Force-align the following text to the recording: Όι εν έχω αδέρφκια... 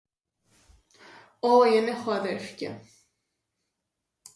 Όι 1.39 1.75
εν 1.75 1.87
έχω 1.87 2.11
αδέρφκια... 2.11 2.81